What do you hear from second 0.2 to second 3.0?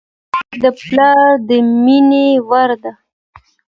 خور د پلار د مینې وړ ده.